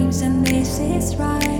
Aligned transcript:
times, 0.00 0.22
and 0.22 0.46
this 0.46 0.78
is 0.78 1.16
right. 1.16 1.59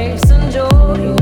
Grace 0.00 0.30
and 0.30 0.50
joy. 0.50 1.19